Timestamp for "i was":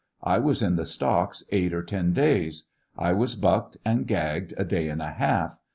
0.23-0.63, 2.97-3.35